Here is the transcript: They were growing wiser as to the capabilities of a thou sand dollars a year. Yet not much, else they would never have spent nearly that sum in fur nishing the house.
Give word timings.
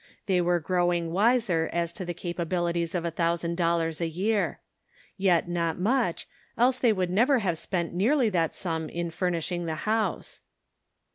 They 0.25 0.41
were 0.41 0.59
growing 0.59 1.11
wiser 1.11 1.69
as 1.71 1.91
to 1.93 2.05
the 2.05 2.15
capabilities 2.15 2.95
of 2.95 3.05
a 3.05 3.11
thou 3.11 3.35
sand 3.35 3.55
dollars 3.55 4.01
a 4.01 4.07
year. 4.07 4.59
Yet 5.15 5.47
not 5.47 5.77
much, 5.77 6.27
else 6.57 6.79
they 6.79 6.91
would 6.91 7.11
never 7.11 7.37
have 7.37 7.59
spent 7.59 7.93
nearly 7.93 8.29
that 8.31 8.55
sum 8.55 8.89
in 8.89 9.11
fur 9.11 9.29
nishing 9.29 9.67
the 9.67 9.75
house. 9.85 10.41